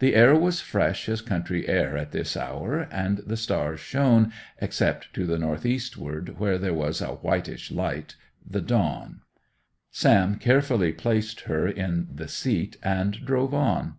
The 0.00 0.16
air 0.16 0.34
was 0.34 0.60
fresh 0.60 1.08
as 1.08 1.20
country 1.20 1.68
air 1.68 1.96
at 1.96 2.10
this 2.10 2.36
hour, 2.36 2.88
and 2.90 3.18
the 3.18 3.36
stars 3.36 3.78
shone, 3.78 4.32
except 4.60 5.14
to 5.14 5.24
the 5.24 5.38
north 5.38 5.64
eastward, 5.64 6.40
where 6.40 6.58
there 6.58 6.74
was 6.74 7.00
a 7.00 7.14
whitish 7.14 7.70
light—the 7.70 8.60
dawn. 8.62 9.20
Sam 9.92 10.34
carefully 10.34 10.90
placed 10.92 11.42
her 11.42 11.68
in 11.68 12.08
the 12.12 12.26
seat, 12.26 12.76
and 12.82 13.24
drove 13.24 13.54
on. 13.54 13.98